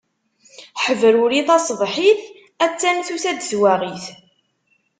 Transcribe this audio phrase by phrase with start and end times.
[0.83, 2.21] Ḥebruri taṣebḥit,
[2.65, 4.05] a-tt-an tusa-d twaɣit.